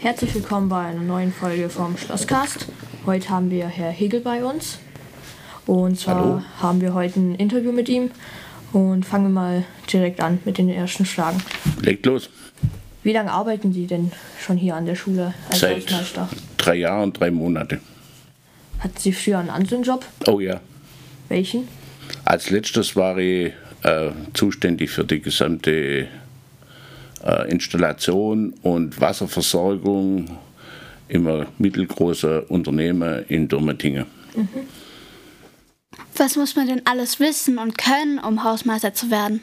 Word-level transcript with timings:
Herzlich 0.00 0.34
willkommen 0.34 0.68
bei 0.68 0.86
einer 0.86 1.00
neuen 1.02 1.32
Folge 1.32 1.68
vom 1.68 1.96
Schlosscast. 1.96 2.66
Heute 3.06 3.28
haben 3.30 3.50
wir 3.50 3.66
Herr 3.66 3.90
Hegel 3.90 4.20
bei 4.20 4.44
uns. 4.44 4.78
Und 5.66 5.98
zwar 5.98 6.14
Hallo. 6.16 6.42
haben 6.60 6.80
wir 6.80 6.94
heute 6.94 7.20
ein 7.20 7.34
Interview 7.34 7.72
mit 7.72 7.88
ihm. 7.88 8.10
Und 8.72 9.04
fangen 9.06 9.24
wir 9.26 9.30
mal 9.30 9.64
direkt 9.92 10.20
an 10.20 10.38
mit 10.44 10.58
den 10.58 10.68
ersten 10.68 11.04
Fragen. 11.06 11.42
Legt 11.80 12.06
los. 12.06 12.28
Wie 13.02 13.12
lange 13.12 13.32
arbeiten 13.32 13.72
Sie 13.72 13.86
denn 13.86 14.12
schon 14.40 14.56
hier 14.56 14.76
an 14.76 14.84
der 14.86 14.94
Schule 14.94 15.32
als 15.50 15.60
Seit 15.60 15.86
Hausmeister? 15.86 16.28
drei 16.58 16.74
Jahren, 16.76 17.12
drei 17.12 17.30
Monate. 17.30 17.80
Hatten 18.80 18.98
Sie 18.98 19.12
früher 19.12 19.38
einen 19.38 19.50
anderen 19.50 19.82
Job? 19.82 20.04
Oh 20.26 20.40
ja. 20.40 20.60
Welchen? 21.28 21.66
Als 22.24 22.50
letztes 22.50 22.94
war 22.94 23.16
ich 23.18 23.52
äh, 23.82 24.10
zuständig 24.34 24.90
für 24.90 25.04
die 25.04 25.20
gesamte 25.20 26.08
Installation 27.48 28.54
und 28.62 29.00
Wasserversorgung 29.00 30.38
im 31.08 31.46
mittelgroßen 31.58 32.40
Unternehmen 32.44 33.24
in 33.28 33.48
Dormetingen. 33.48 34.06
Was 36.16 36.36
muss 36.36 36.56
man 36.56 36.66
denn 36.66 36.82
alles 36.84 37.20
wissen 37.20 37.58
und 37.58 37.78
können, 37.78 38.18
um 38.18 38.44
Hausmeister 38.44 38.94
zu 38.94 39.10
werden? 39.10 39.40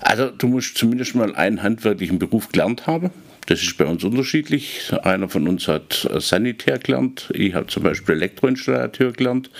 Also 0.00 0.30
du 0.30 0.48
musst 0.48 0.78
zumindest 0.78 1.14
mal 1.14 1.34
einen 1.34 1.62
handwerklichen 1.62 2.18
Beruf 2.18 2.48
gelernt 2.48 2.86
haben. 2.86 3.10
Das 3.46 3.62
ist 3.62 3.78
bei 3.78 3.84
uns 3.84 4.02
unterschiedlich. 4.02 4.90
Einer 5.02 5.28
von 5.28 5.46
uns 5.46 5.68
hat 5.68 6.08
äh, 6.10 6.20
Sanitär 6.20 6.78
gelernt, 6.78 7.30
ich 7.32 7.54
habe 7.54 7.68
zum 7.68 7.84
Beispiel 7.84 8.16
Elektroinstallateur 8.16 9.12
gelernt. 9.12 9.50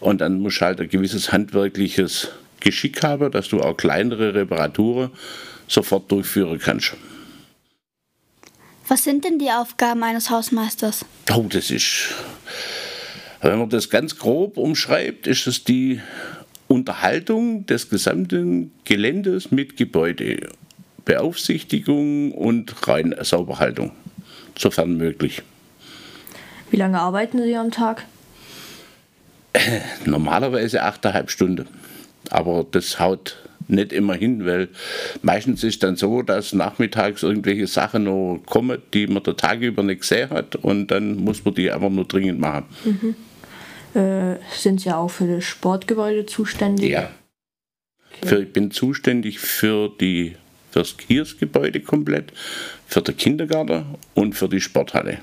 Und 0.00 0.20
dann 0.20 0.40
musst 0.40 0.60
du 0.60 0.66
halt 0.66 0.80
ein 0.80 0.88
gewisses 0.88 1.32
handwerkliches 1.32 2.30
Geschick 2.60 3.02
haben, 3.02 3.30
dass 3.30 3.48
du 3.48 3.60
auch 3.60 3.76
kleinere 3.76 4.34
Reparaturen 4.34 5.10
sofort 5.66 6.10
durchführen 6.10 6.58
kannst. 6.58 6.94
Was 8.88 9.04
sind 9.04 9.24
denn 9.24 9.38
die 9.38 9.50
Aufgaben 9.50 10.02
eines 10.02 10.30
Hausmeisters? 10.30 11.04
Oh, 11.32 11.46
das 11.48 11.70
ist, 11.70 12.14
wenn 13.40 13.58
man 13.58 13.70
das 13.70 13.88
ganz 13.88 14.18
grob 14.18 14.58
umschreibt, 14.58 15.26
ist 15.26 15.46
es 15.46 15.64
die 15.64 16.00
Unterhaltung 16.68 17.66
des 17.66 17.88
gesamten 17.88 18.72
Geländes 18.84 19.50
mit 19.50 19.76
Gebäude, 19.76 20.50
Beaufsichtigung 21.04 22.32
und 22.32 22.88
rein 22.88 23.14
Sauberhaltung, 23.20 23.92
sofern 24.58 24.96
möglich. 24.96 25.42
Wie 26.70 26.76
lange 26.76 27.00
arbeiten 27.00 27.42
Sie 27.42 27.56
am 27.56 27.70
Tag? 27.70 28.04
Normalerweise 30.04 30.84
8,5 30.84 31.28
Stunden, 31.28 31.68
aber 32.30 32.66
das 32.70 32.98
haut 32.98 33.36
nicht 33.68 33.92
immer 33.92 34.14
hin, 34.14 34.44
weil 34.44 34.68
meistens 35.22 35.64
ist 35.64 35.82
dann 35.82 35.96
so, 35.96 36.22
dass 36.22 36.52
nachmittags 36.52 37.22
irgendwelche 37.22 37.66
Sachen 37.66 38.04
noch 38.04 38.42
kommen, 38.46 38.78
die 38.92 39.06
man 39.06 39.22
der 39.22 39.36
Tag 39.36 39.60
über 39.60 39.82
nicht 39.82 40.02
gesehen 40.02 40.30
hat 40.30 40.56
und 40.56 40.88
dann 40.88 41.16
muss 41.16 41.44
man 41.44 41.54
die 41.54 41.70
einfach 41.70 41.90
nur 41.90 42.04
dringend 42.04 42.40
machen. 42.40 42.64
Äh, 43.94 44.36
sind 44.52 44.80
Sie 44.80 44.90
auch 44.90 45.08
für 45.08 45.26
das 45.26 45.44
Sportgebäude 45.44 46.26
zuständig? 46.26 46.90
Ja. 46.90 47.10
Für, 48.22 48.42
ich 48.42 48.52
bin 48.52 48.70
zuständig 48.70 49.38
für 49.38 49.90
die 50.00 50.36
fürs 50.74 50.96
Kiersgebäude 50.96 51.78
komplett, 51.78 52.32
für 52.88 53.00
den 53.00 53.16
Kindergarten 53.16 53.84
und 54.14 54.34
für 54.34 54.48
die 54.48 54.60
Sporthalle. 54.60 55.18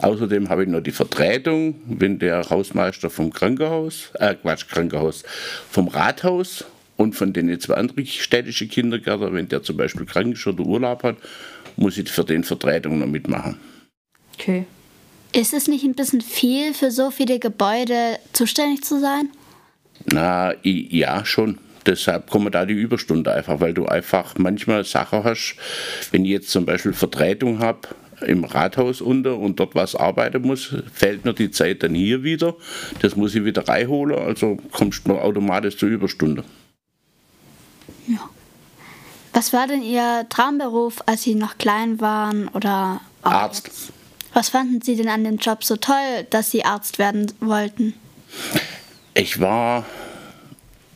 Außerdem 0.00 0.50
habe 0.50 0.64
ich 0.64 0.68
noch 0.68 0.82
die 0.82 0.92
Vertretung, 0.92 1.80
wenn 1.86 2.18
der 2.18 2.48
Hausmeister 2.50 3.08
vom 3.08 3.32
Krankenhaus, 3.32 4.10
äh 4.18 4.34
Quatsch, 4.34 4.68
Krankenhaus, 4.68 5.24
vom 5.70 5.88
Rathaus 5.88 6.66
und 7.00 7.14
von 7.14 7.32
den 7.32 7.58
zwei 7.60 7.74
anderen 7.74 8.06
städtischen 8.06 8.68
Kindergärten, 8.68 9.32
wenn 9.32 9.48
der 9.48 9.62
zum 9.62 9.78
Beispiel 9.78 10.04
krank 10.04 10.34
ist 10.34 10.46
oder 10.46 10.62
Urlaub 10.64 11.02
hat, 11.02 11.16
muss 11.76 11.96
ich 11.96 12.10
für 12.10 12.24
den 12.24 12.44
Vertretung 12.44 12.98
noch 12.98 13.06
mitmachen. 13.06 13.56
Okay. 14.34 14.66
Ist 15.32 15.54
es 15.54 15.66
nicht 15.66 15.82
ein 15.84 15.94
bisschen 15.94 16.20
viel, 16.20 16.74
für 16.74 16.90
so 16.90 17.10
viele 17.10 17.38
Gebäude 17.38 18.18
zuständig 18.34 18.84
zu 18.84 19.00
sein? 19.00 19.30
Na, 20.12 20.52
ja, 20.62 21.24
schon. 21.24 21.56
Deshalb 21.86 22.28
kommen 22.28 22.52
da 22.52 22.66
die 22.66 22.74
Überstunden 22.74 23.32
einfach, 23.32 23.60
weil 23.60 23.72
du 23.72 23.86
einfach 23.86 24.34
manchmal 24.36 24.84
Sachen 24.84 25.24
hast. 25.24 25.56
Wenn 26.10 26.26
ich 26.26 26.32
jetzt 26.32 26.50
zum 26.50 26.66
Beispiel 26.66 26.92
Vertretung 26.92 27.60
habe 27.60 27.88
im 28.26 28.44
Rathaus 28.44 29.00
unter 29.00 29.38
und 29.38 29.58
dort 29.58 29.74
was 29.74 29.96
arbeiten 29.96 30.42
muss, 30.42 30.76
fehlt 30.92 31.24
mir 31.24 31.32
die 31.32 31.50
Zeit 31.50 31.82
dann 31.82 31.94
hier 31.94 32.22
wieder. 32.22 32.56
Das 33.00 33.16
muss 33.16 33.34
ich 33.34 33.42
wieder 33.46 33.66
reinholen, 33.66 34.18
also 34.18 34.58
kommst 34.70 35.08
du 35.08 35.16
automatisch 35.16 35.78
zur 35.78 35.88
Überstunde. 35.88 36.44
Was 39.32 39.52
war 39.52 39.66
denn 39.66 39.82
Ihr 39.82 40.26
Traumberuf, 40.28 41.02
als 41.06 41.22
Sie 41.22 41.34
noch 41.34 41.58
klein 41.58 42.00
waren 42.00 42.48
oder 42.48 43.00
Arzt. 43.22 43.66
jetzt? 43.66 43.92
Was 44.32 44.48
fanden 44.48 44.80
Sie 44.80 44.96
denn 44.96 45.08
an 45.08 45.24
dem 45.24 45.38
Job 45.38 45.64
so 45.64 45.76
toll, 45.76 46.26
dass 46.30 46.50
Sie 46.50 46.64
Arzt 46.64 46.98
werden 46.98 47.32
wollten? 47.40 47.94
Ich 49.14 49.40
war 49.40 49.84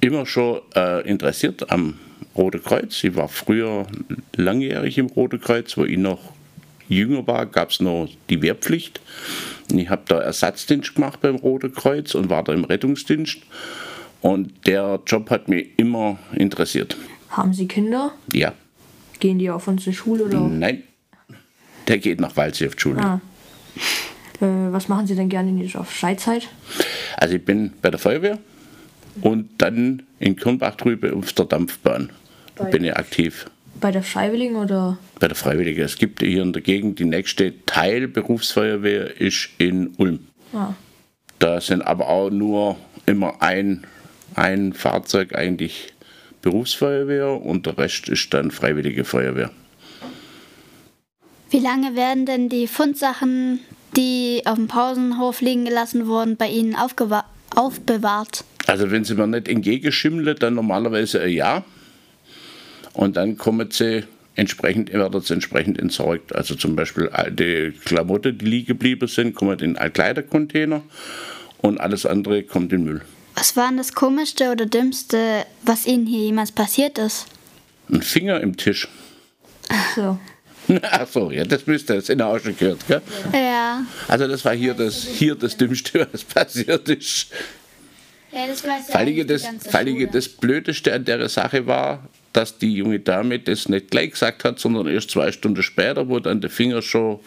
immer 0.01 0.27
schon 0.27 0.61
äh, 0.75 1.07
interessiert 1.09 1.71
am 1.71 1.99
Rote 2.37 2.59
Kreuz. 2.59 3.03
Ich 3.03 3.17
war 3.17 3.29
früher 3.29 3.87
langjährig 4.37 4.99
im 4.99 5.07
Rote 5.07 5.39
Kreuz, 5.39 5.77
wo 5.77 5.85
ich 5.85 5.99
noch 5.99 6.21
jünger 6.89 7.27
war, 7.27 7.47
gab 7.47 7.71
es 7.71 7.81
noch 7.81 8.09
die 8.31 8.43
Wehrpflicht. 8.43 9.01
Und 9.71 9.79
ich 9.79 9.89
habe 9.89 10.03
da 10.07 10.21
Ersatzdienst 10.21 10.95
gemacht 10.95 11.21
beim 11.21 11.37
Rote 11.37 11.71
Kreuz 11.71 12.15
und 12.15 12.31
war 12.31 12.45
da 12.45 12.53
im 12.53 12.65
Rettungsdienst. 12.65 13.39
Und 14.21 14.67
der 14.67 15.01
Job 15.07 15.31
hat 15.31 15.49
mich 15.49 15.69
immer 15.77 16.19
interessiert. 16.33 16.97
Haben 17.37 17.53
Sie 17.53 17.67
Kinder? 17.69 18.13
Ja, 18.33 18.53
Gehen 19.21 19.39
die 19.39 19.49
auf 19.51 19.69
unsere 19.69 19.93
Schule 19.95 20.25
oder? 20.25 20.41
nein, 20.41 20.83
der 21.89 21.99
geht 21.99 22.21
nach 22.21 22.37
Waldsee 22.37 22.67
auf 22.67 22.75
die 22.75 22.81
Schule. 22.83 23.01
Ah. 23.01 23.21
Äh, 24.41 24.73
was 24.73 24.89
machen 24.89 25.07
Sie 25.07 25.15
denn 25.15 25.29
gerne 25.29 25.51
in 25.51 25.59
Ihrer 25.59 25.85
Freizeit? 25.85 26.49
Also 27.17 27.37
ich 27.37 27.45
bin 27.45 27.73
bei 27.81 27.91
der 27.91 27.99
Feuerwehr 27.99 28.39
und 29.23 29.49
dann 29.59 30.03
in 30.19 30.37
Kirnbach 30.37 30.75
drüben 30.77 31.15
auf 31.15 31.33
der 31.33 31.45
Dampfbahn 31.47 32.11
Bei- 32.57 32.71
bin 32.71 32.85
ich 32.85 32.97
aktiv. 32.97 33.47
Bei 33.81 33.91
der 33.93 34.03
Freiwilligen 34.03 34.57
oder? 34.57 34.99
bei 35.21 35.29
der 35.29 35.37
Freiwilligen. 35.37 35.83
Es 35.85 35.97
gibt 35.97 36.21
hier 36.23 36.43
in 36.43 36.53
der 36.53 36.63
Gegend 36.63 36.99
die 36.99 37.05
nächste 37.05 37.55
Teilberufsfeuerwehr 37.67 39.21
ist 39.21 39.49
in 39.59 39.95
Ulm. 39.97 40.21
Ah. 40.53 40.75
Da 41.39 41.61
sind 41.61 41.83
aber 41.83 42.09
auch 42.09 42.31
nur 42.31 42.77
immer 43.07 43.41
ein, 43.43 43.87
ein 44.35 44.73
Fahrzeug 44.73 45.35
eigentlich 45.35 45.94
Berufsfeuerwehr 46.45 47.41
und 47.41 47.65
der 47.65 47.79
Rest 47.79 48.09
ist 48.11 48.33
dann 48.35 48.51
Freiwillige 48.51 49.05
Feuerwehr. 49.05 49.51
Wie 51.51 51.59
lange 51.59 51.97
werden 51.97 52.27
denn 52.27 52.51
die 52.51 52.67
Fundsachen, 52.67 53.61
die 53.97 54.43
auf 54.45 54.57
dem 54.57 54.69
Pausenhof 54.69 55.41
liegen 55.41 55.65
gelassen 55.65 56.07
wurden, 56.07 56.37
bei 56.37 56.49
Ihnen 56.49 56.77
aufbewahrt? 56.77 58.45
Also 58.67 58.91
wenn 58.91 59.05
sie 59.05 59.15
mir 59.15 59.27
nicht 59.27 59.49
entgegenschimmeln, 59.49 60.37
dann 60.39 60.55
normalerweise 60.55 61.23
ein 61.23 61.33
Jahr. 61.33 61.65
Und 62.93 63.17
dann 63.17 63.39
kommen 63.39 63.71
sie 63.71 64.05
entsprechend, 64.35 64.93
werden 64.93 65.21
sie 65.23 65.33
entsprechend 65.33 65.79
entsorgt. 65.79 66.35
Also 66.35 66.55
zum 66.55 66.77
Beispiel 66.77 67.09
alte 67.09 67.73
Klamotten, 67.73 68.37
die 68.37 68.45
liegen 68.45 68.67
geblieben 68.67 69.09
sind, 69.09 69.35
kommen 69.35 69.59
in 69.61 69.77
einen 69.77 69.93
Kleidercontainer 69.93 70.83
und 71.59 71.81
alles 71.81 72.05
andere 72.05 72.43
kommt 72.43 72.73
in 72.73 72.85
den 72.85 72.85
Müll. 72.85 73.03
Was 73.45 73.57
war 73.57 73.69
denn 73.69 73.77
das 73.77 73.93
Komischste 73.93 74.51
oder 74.51 74.65
Dümmste, 74.65 75.45
was 75.61 75.85
Ihnen 75.85 76.07
hier 76.07 76.21
jemals 76.21 76.51
passiert 76.51 76.97
ist? 76.97 77.27
Ein 77.93 78.01
Finger 78.01 78.41
im 78.41 78.57
Tisch. 78.57 78.89
So. 79.95 80.19
Ach 80.83 81.07
so, 81.07 81.31
ja, 81.31 81.45
das 81.45 81.67
müsste 81.67 81.97
das 81.97 82.09
in 82.09 82.17
der 82.17 82.41
schon 82.41 82.57
gehört, 82.57 82.87
gell? 82.89 83.03
Ja. 83.35 83.83
Also 84.09 84.27
das 84.29 84.47
war 84.47 84.55
hier 84.55 84.73
das, 84.73 85.05
hier 85.05 85.35
das 85.35 85.59
Dümmste, 85.59 86.09
was 86.11 86.25
passiert 86.35 86.89
ist. 86.89 87.27
Ja, 88.33 88.47
das 88.47 88.65
weiß 88.67 88.93
allem 88.93 89.27
das, 89.27 89.47
das 90.11 90.29
Blödeste 90.31 90.95
an 90.95 91.05
der 91.05 91.29
Sache 91.29 91.67
war, 91.67 92.09
dass 92.33 92.57
die 92.57 92.73
junge 92.73 93.01
Dame 93.01 93.41
das 93.41 93.69
nicht 93.69 93.91
gleich 93.91 94.13
gesagt 94.13 94.45
hat, 94.45 94.59
sondern 94.59 94.87
erst 94.87 95.11
zwei 95.11 95.31
Stunden 95.33 95.63
später, 95.63 96.09
wo 96.09 96.19
dann 96.19 96.41
der 96.41 96.49
Finger 96.49 96.81
schon 96.81 97.21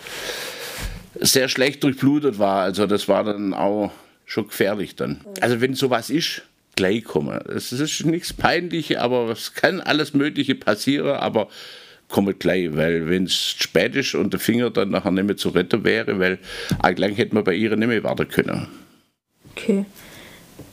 sehr 1.19 1.48
schlecht 1.48 1.84
durchblutet 1.84 2.40
war. 2.40 2.64
Also 2.64 2.88
das 2.88 3.08
war 3.08 3.24
dann 3.24 3.54
auch 3.54 3.92
schon 4.28 4.48
gefährlich 4.48 4.96
dann. 4.96 5.22
Also 5.42 5.60
wenn 5.62 5.74
sowas 5.74 6.12
ist, 6.12 6.44
gleich 6.76 7.04
kommen. 7.04 7.40
Es 7.48 7.72
ist 7.72 8.06
nichts 8.06 8.34
Peinliches, 8.34 8.98
aber 8.98 9.30
es 9.32 9.54
kann 9.54 9.82
alles 9.82 10.14
Mögliche 10.14 10.54
passieren, 10.54 11.16
aber 11.16 11.48
komme 12.08 12.34
gleich, 12.36 12.76
weil 12.76 13.10
wenn 13.10 13.24
es 13.24 13.34
spät 13.34 13.96
ist 13.96 14.14
und 14.14 14.32
der 14.32 14.40
Finger 14.40 14.70
dann 14.70 14.92
nachher 14.92 15.12
nicht 15.12 15.26
mehr 15.26 15.38
zu 15.38 15.50
retten 15.50 15.84
wäre, 15.84 16.20
weil 16.20 16.38
eigentlich 16.84 17.18
hätte 17.18 17.34
man 17.34 17.44
bei 17.44 17.56
ihr 17.56 17.76
nicht 17.76 17.88
mehr 17.88 18.04
warten 18.04 18.28
können. 18.30 18.68
Okay. 19.52 19.86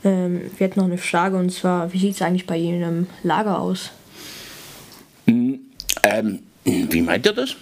Ähm, 0.04 0.42
wir 0.56 0.66
hätten 0.66 0.80
noch 0.80 0.86
eine 0.86 0.98
Frage 0.98 1.36
und 1.36 1.50
zwar, 1.50 1.92
wie 1.92 1.98
sieht 1.98 2.14
es 2.14 2.22
eigentlich 2.22 2.46
bei 2.46 2.58
Ihnen 2.58 2.82
im 2.82 3.06
Lager 3.22 3.58
aus? 3.58 3.90
Ähm, 5.26 6.40
wie 6.64 7.02
meint 7.02 7.26
ihr 7.26 7.32
das? 7.32 7.56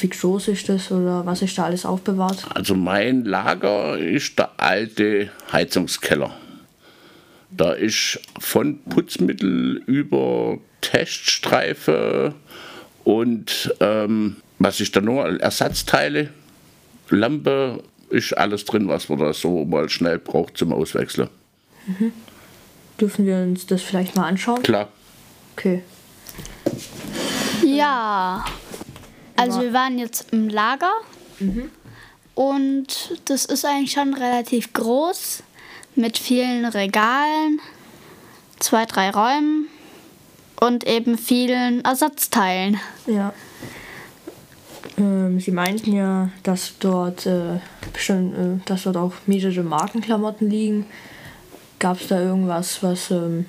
Wie 0.00 0.08
groß 0.08 0.48
ist 0.48 0.68
das 0.68 0.90
oder 0.90 1.26
was 1.26 1.42
ist 1.42 1.58
da 1.58 1.64
alles 1.64 1.84
aufbewahrt? 1.84 2.44
Also 2.54 2.74
mein 2.74 3.24
Lager 3.24 3.98
ist 3.98 4.38
der 4.38 4.50
alte 4.56 5.30
Heizungskeller. 5.52 6.34
Da 7.50 7.72
ist 7.72 8.18
von 8.38 8.82
Putzmittel 8.84 9.82
über 9.84 10.58
Teststreife 10.80 12.34
und 13.04 13.74
ähm, 13.80 14.36
was 14.58 14.80
ist 14.80 14.96
da 14.96 15.00
nur? 15.00 15.40
Ersatzteile, 15.40 16.30
Lampe, 17.10 17.82
ist 18.08 18.36
alles 18.36 18.64
drin, 18.64 18.88
was 18.88 19.08
man 19.08 19.18
da 19.18 19.32
so 19.32 19.64
mal 19.64 19.88
schnell 19.88 20.18
braucht 20.18 20.56
zum 20.56 20.72
Auswechseln. 20.72 21.28
Mhm. 21.86 22.12
Dürfen 23.00 23.26
wir 23.26 23.36
uns 23.36 23.66
das 23.66 23.82
vielleicht 23.82 24.16
mal 24.16 24.26
anschauen? 24.26 24.62
Klar. 24.62 24.88
Okay. 25.56 25.82
Ja. 27.64 28.44
Also 29.40 29.60
wir 29.62 29.72
waren 29.72 29.98
jetzt 29.98 30.32
im 30.32 30.48
Lager 30.48 30.92
Mhm. 31.38 31.70
und 32.34 32.86
das 33.24 33.46
ist 33.46 33.64
eigentlich 33.64 33.92
schon 33.92 34.14
relativ 34.14 34.72
groß 34.72 35.42
mit 35.96 36.18
vielen 36.18 36.66
Regalen, 36.66 37.60
zwei, 38.58 38.84
drei 38.84 39.10
Räumen 39.10 39.68
und 40.60 40.86
eben 40.86 41.16
vielen 41.16 41.82
Ersatzteilen. 41.84 42.78
Ja. 43.06 43.32
Ähm, 44.98 45.40
Sie 45.40 45.50
meinten 45.50 45.92
ja, 45.94 46.28
dass 46.42 46.74
dort 46.78 47.24
äh, 47.26 47.60
bestimmt, 47.92 48.34
äh, 48.36 48.64
dass 48.66 48.82
dort 48.82 48.96
auch 48.98 49.14
mehrere 49.26 49.62
Markenklamotten 49.62 50.50
liegen. 50.50 50.86
Gab 51.78 52.00
es 52.00 52.08
da 52.08 52.20
irgendwas, 52.20 52.82
was 52.82 53.10
ähm, 53.10 53.46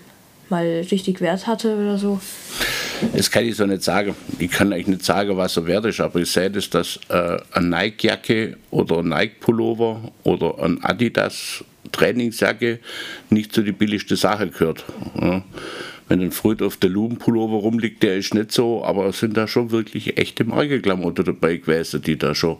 mal 0.47 0.65
richtig 0.89 1.19
Wert 1.19 1.47
hatte 1.47 1.75
oder 1.75 1.97
so? 1.97 2.21
Das 3.15 3.31
kann 3.31 3.45
ich 3.45 3.55
so 3.55 3.65
nicht 3.65 3.83
sagen. 3.83 4.15
Ich 4.39 4.51
kann 4.51 4.71
eigentlich 4.71 4.87
nicht 4.87 5.05
sagen, 5.05 5.35
was 5.37 5.57
er 5.57 5.65
wert 5.65 5.85
ist, 5.85 5.99
aber 5.99 6.19
ich 6.19 6.31
sehe 6.31 6.51
das, 6.51 6.69
dass 6.69 6.99
äh, 7.09 7.37
eine 7.51 7.67
Nike-Jacke 7.67 8.57
oder 8.69 8.99
ein 8.99 9.09
Nike-Pullover 9.09 10.11
oder 10.23 10.63
ein 10.63 10.83
Adidas 10.83 11.63
Trainingsjacke 11.91 12.79
nicht 13.29 13.53
zu 13.53 13.63
die 13.63 13.71
billigste 13.71 14.15
Sache 14.15 14.47
gehört. 14.47 14.85
Ja. 15.19 15.43
Wenn 16.07 16.21
ein 16.21 16.31
Fruit 16.31 16.61
auf 16.61 16.77
der 16.77 16.89
Lumen-Pullover 16.89 17.57
rumliegt, 17.57 18.03
der 18.03 18.17
ist 18.17 18.33
nicht 18.33 18.51
so, 18.51 18.83
aber 18.83 19.05
es 19.05 19.19
sind 19.19 19.37
da 19.37 19.47
schon 19.47 19.71
wirklich 19.71 20.17
echte 20.17 20.43
Markenklamotten 20.43 21.25
dabei 21.25 21.57
gewesen, 21.57 22.01
die 22.01 22.17
da 22.17 22.35
schon, 22.35 22.57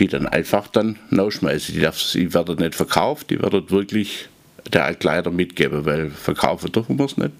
die 0.00 0.08
dann 0.08 0.26
einfach 0.26 0.66
dann 0.68 0.98
rausschmeißen. 1.16 1.74
Die, 1.74 1.88
die 2.14 2.34
werden 2.34 2.56
nicht 2.58 2.74
verkauft, 2.74 3.30
die 3.30 3.40
werden 3.40 3.70
wirklich 3.70 4.28
der 4.72 4.84
Altkleider 4.84 5.30
mitgeben, 5.30 5.84
weil 5.84 6.10
verkaufen 6.10 6.72
dürfen 6.72 6.98
wir 6.98 7.04
es 7.04 7.16
nicht. 7.16 7.32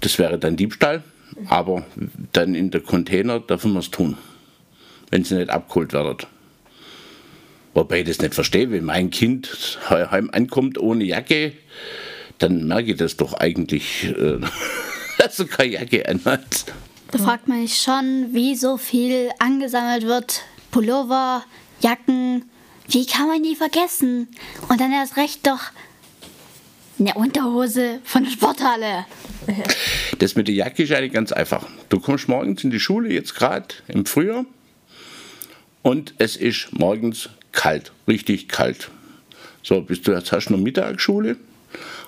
Das 0.00 0.18
wäre 0.18 0.38
dann 0.38 0.56
Diebstahl, 0.56 1.02
aber 1.48 1.84
dann 2.32 2.54
in 2.54 2.70
der 2.70 2.80
Container 2.80 3.40
dürfen 3.40 3.72
wir 3.72 3.80
es 3.80 3.90
tun, 3.90 4.16
wenn 5.10 5.24
sie 5.24 5.36
nicht 5.36 5.50
abgeholt 5.50 5.92
werden. 5.92 6.18
Wobei 7.74 8.00
ich 8.00 8.06
das 8.06 8.18
nicht 8.20 8.34
verstehe, 8.34 8.70
wenn 8.70 8.84
mein 8.84 9.10
Kind 9.10 9.78
heim 9.88 10.30
ankommt 10.32 10.78
ohne 10.78 11.04
Jacke, 11.04 11.52
dann 12.38 12.66
merke 12.66 12.92
ich 12.92 12.96
das 12.96 13.16
doch 13.16 13.34
eigentlich, 13.34 14.04
äh, 14.04 14.38
dass 15.18 15.38
er 15.38 15.46
keine 15.46 15.72
Jacke 15.72 16.08
anhat. 16.08 16.66
Da 17.10 17.18
fragt 17.18 17.48
man 17.48 17.66
sich 17.66 17.78
schon, 17.78 18.28
wie 18.32 18.54
so 18.54 18.76
viel 18.76 19.30
angesammelt 19.38 20.04
wird. 20.04 20.42
Pullover, 20.70 21.44
Jacken, 21.80 22.44
wie 22.88 23.06
kann 23.06 23.28
man 23.28 23.42
die 23.42 23.56
vergessen? 23.56 24.28
Und 24.68 24.80
dann 24.80 24.92
erst 24.92 25.16
recht 25.16 25.46
doch 25.46 25.60
eine 26.98 27.14
Unterhose 27.14 28.00
von 28.04 28.24
der 28.24 28.30
Sporthalle. 28.30 29.06
Das 30.18 30.34
mit 30.34 30.48
der 30.48 30.54
Jacke 30.54 30.82
ist 30.82 30.92
eigentlich 30.92 31.12
ganz 31.12 31.32
einfach. 31.32 31.66
Du 31.88 32.00
kommst 32.00 32.28
morgens 32.28 32.64
in 32.64 32.70
die 32.70 32.80
Schule, 32.80 33.12
jetzt 33.12 33.34
gerade 33.34 33.68
im 33.88 34.04
Frühjahr, 34.04 34.44
und 35.82 36.14
es 36.18 36.36
ist 36.36 36.72
morgens 36.72 37.30
kalt, 37.52 37.92
richtig 38.06 38.48
kalt. 38.48 38.90
So, 39.62 39.80
bis 39.80 40.02
du 40.02 40.12
jetzt 40.12 40.32
hast 40.32 40.50
noch 40.50 40.58
Mittagsschule 40.58 41.36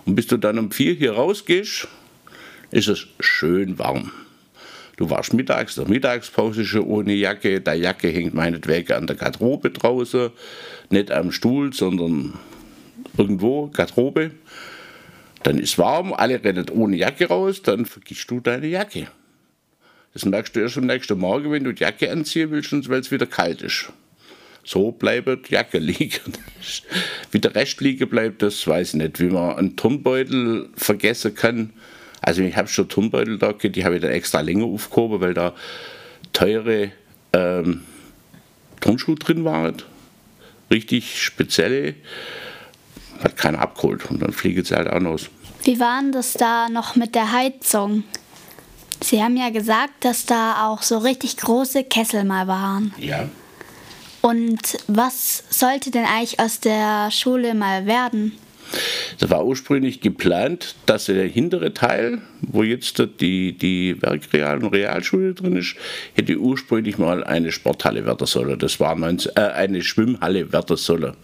und 0.06 0.16
bis 0.16 0.26
du 0.26 0.36
dann 0.36 0.58
um 0.58 0.70
vier 0.70 0.94
hier 0.94 1.12
rausgehst, 1.12 1.88
ist 2.70 2.88
es 2.88 3.06
schön 3.20 3.78
warm. 3.78 4.12
Du 4.96 5.08
warst 5.08 5.32
mittags, 5.32 5.76
der 5.76 5.88
Mittagspause 5.88 6.66
schon 6.66 6.82
ohne 6.82 7.14
Jacke. 7.14 7.60
Der 7.62 7.74
Jacke 7.74 8.08
hängt 8.08 8.34
meinetwegen 8.34 8.92
an 8.92 9.06
der 9.06 9.16
Garderobe 9.16 9.70
draußen, 9.70 10.30
nicht 10.90 11.10
am 11.10 11.32
Stuhl, 11.32 11.72
sondern 11.72 12.34
irgendwo, 13.16 13.68
Garderobe. 13.68 14.32
Dann 15.42 15.58
ist 15.58 15.78
warm, 15.78 16.12
alle 16.12 16.42
rennen 16.42 16.68
ohne 16.70 16.96
Jacke 16.96 17.26
raus, 17.26 17.62
dann 17.62 17.86
vergisst 17.86 18.30
du 18.30 18.40
deine 18.40 18.66
Jacke. 18.66 19.08
Das 20.12 20.24
merkst 20.24 20.54
du 20.54 20.60
erst 20.60 20.76
am 20.76 20.86
nächsten 20.86 21.18
Morgen, 21.18 21.52
wenn 21.52 21.64
du 21.64 21.72
die 21.72 21.82
Jacke 21.82 22.10
anziehen 22.10 22.50
willst, 22.50 22.72
weil 22.88 23.00
es 23.00 23.10
wieder 23.10 23.26
kalt 23.26 23.62
ist. 23.62 23.92
So 24.64 24.92
bleibt 24.92 25.48
die 25.48 25.54
Jacke 25.54 25.78
liegen. 25.80 26.34
Wie 27.30 27.38
der 27.38 27.54
Rest 27.54 27.80
liegen 27.80 28.08
bleibt, 28.08 28.42
das 28.42 28.66
weiß 28.66 28.94
ich 28.94 29.00
nicht. 29.00 29.20
Wie 29.20 29.30
man 29.30 29.56
einen 29.56 29.76
Turnbeutel 29.76 30.68
vergessen 30.76 31.34
kann. 31.34 31.72
Also 32.20 32.42
ich 32.42 32.56
habe 32.56 32.68
schon 32.68 32.88
Turnbeutel 32.88 33.38
da, 33.38 33.52
die 33.52 33.84
habe 33.84 33.96
ich 33.96 34.02
dann 34.02 34.10
extra 34.10 34.40
länger 34.40 34.66
aufgehoben, 34.66 35.20
weil 35.20 35.32
da 35.32 35.54
teure 36.32 36.92
ähm, 37.32 37.82
Turnschuhe 38.80 39.14
drin 39.14 39.44
waren. 39.44 39.76
Richtig 40.70 41.22
spezielle. 41.22 41.94
Hat 43.22 43.36
keiner 43.36 43.60
abgeholt 43.60 44.10
und 44.10 44.20
dann 44.20 44.32
fliegen 44.32 44.64
sie 44.64 44.74
halt 44.74 44.88
auch 44.88 45.04
aus. 45.04 45.28
Wie 45.62 45.78
war 45.78 46.00
denn 46.00 46.12
das 46.12 46.32
da 46.32 46.68
noch 46.68 46.96
mit 46.96 47.14
der 47.14 47.32
Heizung? 47.32 48.04
Sie 49.02 49.22
haben 49.22 49.36
ja 49.36 49.50
gesagt, 49.50 50.04
dass 50.04 50.26
da 50.26 50.66
auch 50.66 50.82
so 50.82 50.98
richtig 50.98 51.36
große 51.36 51.84
Kessel 51.84 52.24
mal 52.24 52.46
waren. 52.46 52.94
Ja. 52.98 53.28
Und 54.22 54.78
was 54.86 55.44
sollte 55.48 55.90
denn 55.90 56.04
eigentlich 56.04 56.38
aus 56.40 56.60
der 56.60 57.10
Schule 57.10 57.54
mal 57.54 57.86
werden? 57.86 58.38
Das 59.18 59.30
war 59.30 59.44
ursprünglich 59.44 60.00
geplant, 60.00 60.76
dass 60.86 61.06
der 61.06 61.26
hintere 61.26 61.74
Teil, 61.74 62.18
wo 62.40 62.62
jetzt 62.62 63.02
die, 63.20 63.52
die 63.52 64.00
Werkreal- 64.00 64.62
und 64.62 64.72
Realschule 64.72 65.34
drin 65.34 65.56
ist, 65.56 65.76
hätte 66.14 66.38
ursprünglich 66.38 66.98
mal 66.98 67.24
eine 67.24 67.52
Sporthalle 67.52 68.06
werden 68.06 68.26
sollen. 68.26 68.58
Das 68.58 68.80
war 68.80 68.94
19, 68.94 69.32
äh, 69.36 69.40
eine 69.40 69.82
Schwimmhalle 69.82 70.52
werden 70.52 70.76
sollen. 70.76 71.14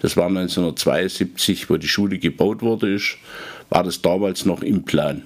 Das 0.00 0.16
war 0.16 0.26
1972, 0.26 1.70
wo 1.70 1.76
die 1.76 1.88
Schule 1.88 2.18
gebaut 2.18 2.62
wurde, 2.62 2.94
ist, 2.94 3.16
war 3.70 3.84
das 3.84 4.02
damals 4.02 4.44
noch 4.44 4.62
im 4.62 4.84
Plan. 4.84 5.22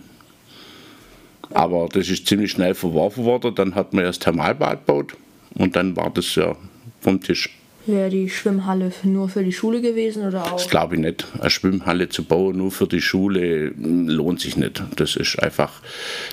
Aber 1.53 1.88
das 1.93 2.09
ist 2.09 2.27
ziemlich 2.27 2.53
schnell 2.53 2.75
verworfen 2.75 3.25
worden. 3.25 3.55
Dann 3.55 3.75
hat 3.75 3.93
man 3.93 4.05
erst 4.05 4.23
Thermalbad 4.23 4.87
gebaut 4.87 5.17
und 5.55 5.75
dann 5.75 5.97
war 5.97 6.11
das 6.11 6.35
ja 6.37 6.56
vom 7.00 7.21
Tisch. 7.21 7.50
Wäre 7.87 8.11
die 8.11 8.29
Schwimmhalle 8.29 8.93
nur 9.05 9.29
für 9.29 9.43
die 9.43 9.53
Schule 9.53 9.81
gewesen 9.81 10.27
oder 10.27 10.44
auch? 10.44 10.56
Das 10.56 10.69
glaube 10.69 10.97
ich 10.97 11.00
nicht. 11.00 11.27
Eine 11.38 11.50
Schwimmhalle 11.50 12.09
zu 12.09 12.25
bauen 12.25 12.59
nur 12.59 12.71
für 12.71 12.87
die 12.87 13.00
Schule 13.00 13.73
mm, 13.75 14.09
lohnt 14.09 14.41
sich 14.41 14.56
nicht. 14.56 14.82
Das 14.97 15.17
ist 15.17 15.43
einfach, 15.43 15.81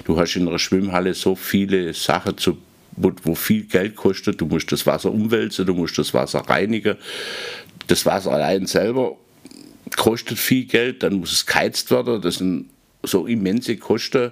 du 0.06 0.20
hast 0.20 0.36
in 0.36 0.48
einer 0.48 0.60
Schwimmhalle 0.60 1.14
so 1.14 1.36
viele 1.36 1.94
Sachen 1.94 2.38
zu 2.38 2.58
wo, 2.98 3.36
viel 3.36 3.64
Geld 3.64 3.96
kostet. 3.96 4.42
Du 4.42 4.46
musst 4.46 4.72
das 4.72 4.86
Wasser 4.86 5.12
umwälzen, 5.12 5.66
du 5.66 5.74
musst 5.74 5.98
das 5.98 6.14
Wasser 6.14 6.40
reinigen. 6.40 6.98
Das 7.88 8.06
Wasser 8.06 8.32
allein 8.32 8.66
selber 8.66 9.16
kostet 9.96 10.38
viel 10.38 10.66
Geld, 10.66 11.04
dann 11.04 11.14
muss 11.14 11.32
es 11.32 11.46
geheizt 11.46 11.92
werden. 11.92 12.22
Das 12.22 12.36
sind 12.36 12.70
so 13.04 13.26
immense 13.26 13.78
Kosten. 13.78 14.32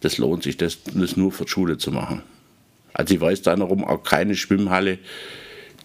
Das 0.00 0.18
lohnt 0.18 0.42
sich, 0.42 0.56
das, 0.56 0.78
das 0.92 1.16
nur 1.16 1.32
für 1.32 1.44
die 1.44 1.50
Schule 1.50 1.78
zu 1.78 1.92
machen. 1.92 2.22
Also 2.92 3.14
ich 3.14 3.20
weiß 3.20 3.42
da 3.42 3.56
darum 3.56 3.84
auch 3.84 4.02
keine 4.02 4.34
Schwimmhalle, 4.34 4.98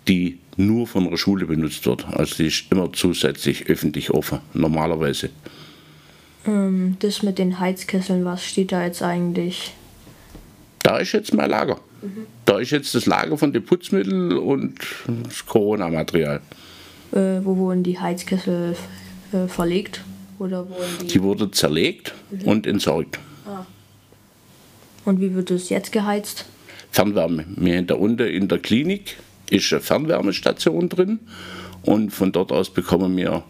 die 0.08 0.40
nur 0.58 0.88
von 0.88 1.10
der 1.10 1.18
Schule 1.18 1.46
benutzt 1.46 1.86
wird. 1.86 2.06
Also 2.14 2.36
die 2.36 2.48
ist 2.48 2.66
immer 2.72 2.92
zusätzlich 2.92 3.68
öffentlich 3.68 4.12
offen, 4.12 4.40
normalerweise. 4.54 5.30
Ähm, 6.46 6.98
das 7.00 7.24
mit 7.24 7.38
den 7.38 7.60
Heizkesseln, 7.60 8.26
was 8.26 8.44
steht 8.44 8.72
da 8.72 8.84
jetzt 8.84 9.02
eigentlich? 9.02 9.74
Da 10.84 10.98
ist 10.98 11.12
jetzt 11.12 11.34
mein 11.34 11.50
Lager. 11.50 11.80
Mhm. 12.02 12.26
Da 12.46 12.60
ist 12.60 12.72
jetzt 12.72 12.96
das 12.96 13.06
Lager 13.06 13.38
von 13.38 13.54
den 13.54 13.64
Putzmitteln 13.64 14.32
und 14.38 14.80
das 15.24 15.46
Corona-Material. 15.46 16.42
Äh, 17.12 17.18
wo 17.44 17.56
wurden 17.58 17.84
die 17.84 18.00
Heizkessel 18.00 18.76
äh, 19.32 19.48
verlegt? 19.48 20.02
Oder 20.40 20.70
wurden 20.70 20.84
die, 21.02 21.08
die 21.08 21.24
wurde 21.24 21.52
zerlegt 21.52 22.14
mhm. 22.32 22.42
und 22.44 22.68
entsorgt. 22.68 23.20
Ah. 23.46 23.66
Und 25.06 25.20
wie 25.20 25.34
wird 25.34 25.52
es 25.52 25.70
jetzt 25.70 25.92
geheizt? 25.92 26.46
Fernwärme. 26.92 27.46
Wir 27.56 27.78
haben 27.78 27.88
da 27.88 27.96
unten 27.96 28.28
in 28.28 28.48
der 28.48 28.60
Klinik 28.60 29.18
ist 29.50 29.72
eine 29.72 29.82
Fernwärmestation 29.82 30.90
drin 30.90 31.20
und 31.84 32.12
von 32.12 32.32
dort 32.32 32.52
aus 32.52 32.70
bekommen 32.70 33.16
wir 33.16 33.44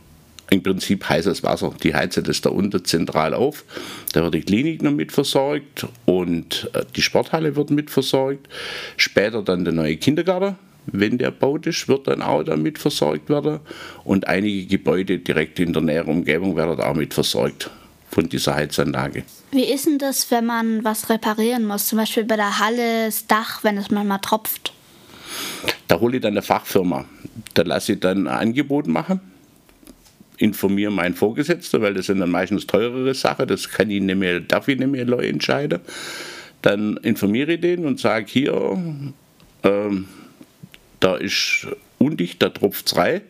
im 0.49 0.63
Prinzip 0.63 1.07
heißes 1.07 1.43
Wasser. 1.43 1.73
Die 1.83 1.93
heizen 1.93 2.23
das 2.23 2.41
da 2.41 2.49
unten 2.49 2.83
zentral 2.85 3.33
auf. 3.33 3.65
Da 4.13 4.23
wird 4.23 4.35
die 4.35 4.41
Klinik 4.41 4.81
noch 4.81 4.91
mit 4.91 5.11
versorgt 5.11 5.87
und 6.05 6.69
äh, 6.73 6.83
die 6.95 7.01
Sporthalle 7.01 7.55
wird 7.55 7.69
mit 7.69 7.89
versorgt. 7.89 8.47
Später 8.95 9.41
dann 9.41 9.65
der 9.65 9.73
neue 9.73 9.97
Kindergarten, 9.97 10.55
wenn 10.85 11.17
der 11.17 11.31
baut 11.31 11.67
ist, 11.67 11.87
wird 11.89 12.07
dann 12.07 12.21
auch 12.21 12.43
damit 12.43 12.77
versorgt 12.77 13.29
werden. 13.29 13.59
Und 14.05 14.27
einige 14.27 14.65
Gebäude 14.65 15.19
direkt 15.19 15.59
in 15.59 15.73
der 15.73 15.81
näheren 15.81 16.19
Umgebung 16.19 16.55
werden 16.55 16.79
auch 16.79 16.95
mit 16.95 17.13
versorgt 17.13 17.69
von 18.09 18.29
dieser 18.29 18.55
Heizanlage. 18.55 19.23
Wie 19.51 19.65
ist 19.65 19.85
denn 19.85 19.97
das, 19.97 20.31
wenn 20.31 20.45
man 20.45 20.83
was 20.83 21.09
reparieren 21.09 21.65
muss? 21.65 21.87
Zum 21.87 21.97
Beispiel 21.97 22.23
bei 22.23 22.37
der 22.37 22.59
Halle, 22.59 23.07
das 23.07 23.27
Dach, 23.27 23.63
wenn 23.63 23.77
es 23.77 23.91
manchmal 23.91 24.19
tropft? 24.19 24.71
Da 25.87 25.99
hole 25.99 26.17
ich 26.17 26.21
dann 26.21 26.33
eine 26.33 26.41
Fachfirma. 26.41 27.05
Da 27.53 27.63
lasse 27.63 27.93
ich 27.93 27.99
dann 27.99 28.27
ein 28.27 28.47
Angebot 28.49 28.87
machen, 28.87 29.19
informiere 30.37 30.91
meinen 30.91 31.15
Vorgesetzten, 31.15 31.81
weil 31.81 31.93
das 31.93 32.07
sind 32.07 32.19
dann 32.19 32.31
meistens 32.31 32.67
teurere 32.67 33.13
Sachen, 33.13 33.47
das 33.47 33.69
kann 33.69 33.89
ich 33.89 34.01
nicht 34.01 34.17
mehr, 34.17 34.39
darf 34.39 34.67
ich 34.67 34.77
nicht 34.77 34.91
mehr 34.91 35.07
entscheiden. 35.07 35.79
dann 36.61 36.97
informiere 36.97 37.53
ich 37.53 37.61
den 37.61 37.85
und 37.85 37.99
sage 37.99 38.25
hier, 38.27 38.77
ähm, 39.63 40.07
da 40.99 41.15
ist 41.15 41.67
undicht, 41.99 42.41
da 42.41 42.49
tropft 42.49 42.87
es 42.87 42.97
rein. 42.97 43.21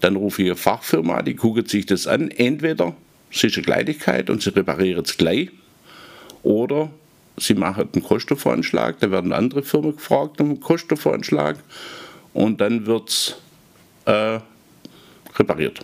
Dann 0.00 0.16
rufe 0.16 0.42
ich 0.42 0.48
eine 0.48 0.56
Fachfirma, 0.56 1.22
die 1.22 1.34
guckt 1.34 1.68
sich 1.68 1.86
das 1.86 2.06
an. 2.06 2.30
Entweder 2.30 2.94
es 3.30 3.44
ist 3.44 3.56
eine 3.56 3.64
Kleinigkeit 3.64 4.30
und 4.30 4.42
sie 4.42 4.54
reparieren 4.54 5.04
es 5.04 5.16
gleich 5.16 5.50
oder 6.42 6.90
sie 7.36 7.54
machen 7.54 7.88
einen 7.92 8.02
Kostenvoranschlag, 8.02 8.98
da 9.00 9.10
werden 9.10 9.32
andere 9.32 9.62
Firmen 9.62 9.96
gefragt 9.96 10.40
um 10.40 10.48
einen 10.48 10.60
Kostenvoranschlag 10.60 11.56
und 12.32 12.60
dann 12.60 12.86
wird 12.86 13.08
es 13.08 13.36
äh, 14.04 14.40
repariert. 15.38 15.80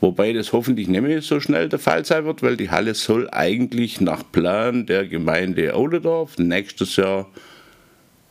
Wobei 0.00 0.34
das 0.34 0.52
hoffentlich 0.52 0.86
nicht 0.86 1.00
mehr 1.00 1.22
so 1.22 1.40
schnell 1.40 1.68
der 1.68 1.78
Fall 1.78 2.04
sein 2.04 2.26
wird, 2.26 2.42
weil 2.42 2.58
die 2.58 2.70
Halle 2.70 2.94
soll 2.94 3.28
eigentlich 3.30 4.02
nach 4.02 4.22
Plan 4.32 4.84
der 4.84 5.06
Gemeinde 5.06 5.74
Aulendorf 5.74 6.36
nächstes 6.36 6.96
Jahr 6.96 7.26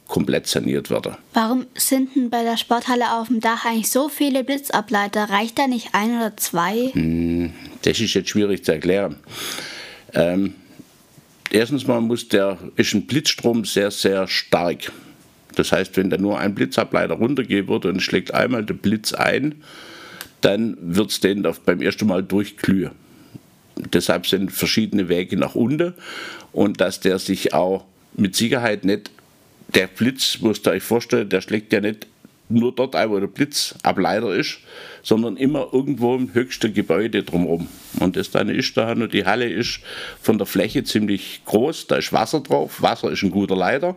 komplett 0.08 0.46
saniert 0.46 0.92
werden. 0.92 1.16
Warum 1.34 1.66
sind 1.74 2.16
denn 2.16 2.30
bei 2.30 2.44
der 2.44 2.58
Sporthalle 2.58 3.14
auf 3.14 3.30
dem 3.30 3.40
Dach 3.40 3.66
eigentlich 3.66 3.90
so 3.90 4.10
viele 4.10 4.44
Blitzableiter? 4.44 5.32
Reicht 5.32 5.58
da 5.58 5.66
nicht 5.66 5.90
ein 5.94 6.18
oder 6.18 6.38
zwei? 6.38 6.92
Hm, 6.94 7.54
das 7.82 8.00
ist 8.00 8.14
jetzt 8.14 8.30
schwierig 8.30 8.64
zu 8.64 8.74
erklären. 8.74 9.16
Ähm, 10.14 10.54
erstens 11.54 11.88
mal 11.88 12.02
muss 12.02 12.28
der, 12.28 12.58
ist 12.76 12.94
ein 12.94 13.06
Blitzstrom 13.06 13.64
sehr, 13.64 13.92
sehr 13.92 14.28
stark. 14.28 14.92
Das 15.56 15.72
heißt, 15.72 15.96
wenn 15.98 16.10
da 16.10 16.18
nur 16.18 16.40
ein 16.40 16.56
Blitzableiter 16.56 17.14
runtergehen 17.14 17.68
würde 17.68 17.90
und 17.90 18.02
schlägt 18.02 18.34
einmal 18.34 18.66
der 18.66 18.74
Blitz 18.74 19.14
ein, 19.14 19.62
dann 20.42 20.76
wird 20.82 21.12
es 21.12 21.20
den 21.22 21.48
beim 21.66 21.82
ersten 21.82 22.08
Mal 22.08 22.24
durchglühen. 22.24 22.92
Deshalb 23.94 24.28
sind 24.28 24.52
verschiedene 24.52 25.10
Wege 25.10 25.38
nach 25.38 25.56
unten 25.56 25.94
und 26.52 26.82
dass 26.82 27.00
der 27.00 27.20
sich 27.20 27.54
auch 27.54 27.86
mit 28.16 28.36
Sicherheit 28.36 28.84
nicht, 28.84 29.10
der 29.74 29.88
Blitz, 29.88 30.40
musst 30.42 30.68
ihr 30.68 30.72
euch 30.72 30.84
vorstellen, 30.84 31.30
der 31.30 31.42
schlägt 31.42 31.74
ja 31.74 31.82
nicht 31.82 32.08
nur 32.50 32.74
dort 32.74 32.94
wo 32.94 33.20
der 33.20 33.28
Blitzableiter 33.28 34.36
ist, 34.36 34.60
sondern 35.02 35.38
immer 35.38 35.68
irgendwo 35.72 36.16
im 36.16 36.34
höchsten 36.34 36.74
Gebäude 36.74 37.24
drumherum. 37.24 37.68
Und 38.00 38.16
das 38.16 38.32
dann 38.32 38.50
ist 38.50 38.76
da 38.78 38.94
nur 38.96 39.08
die 39.08 39.26
Halle 39.26 39.50
ist 39.50 39.80
von 40.22 40.38
der 40.38 40.48
Fläche 40.48 40.84
ziemlich 40.84 41.42
groß, 41.46 41.88
da 41.88 41.98
ist 41.98 42.14
Wasser 42.14 42.42
drauf, 42.42 42.82
Wasser 42.82 43.12
ist 43.12 43.24
ein 43.24 43.32
guter 43.32 43.56
Leiter. 43.56 43.96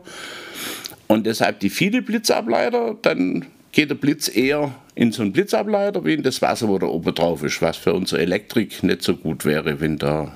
Und 1.06 1.26
deshalb 1.26 1.60
die 1.60 1.70
viele 1.70 2.02
Blitzableiter, 2.02 2.96
dann 3.02 3.46
geht 3.72 3.90
der 3.90 3.94
Blitz 3.94 4.34
eher 4.34 4.74
in 4.94 5.12
so 5.12 5.22
einen 5.22 5.32
Blitzableiter 5.32 6.04
wie 6.04 6.14
in 6.14 6.22
das 6.22 6.40
Wasser, 6.42 6.68
wo 6.68 6.78
da 6.78 6.86
oben 6.86 7.14
drauf 7.14 7.42
ist, 7.42 7.60
was 7.62 7.76
für 7.76 7.92
unsere 7.92 8.22
Elektrik 8.22 8.82
nicht 8.82 9.02
so 9.02 9.14
gut 9.14 9.44
wäre, 9.44 9.80
wenn 9.80 9.98
da 9.98 10.32